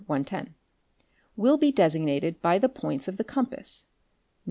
110) 0.07 0.55
will 1.35 1.59
be 1.59 1.71
desig 1.71 2.01
¢ 2.01 2.03
nated 2.03 2.41
by 2.41 2.57
the 2.57 2.67
points 2.67 3.07
of 3.07 3.17
the 3.17 3.23
compass—N.S. 3.23 3.85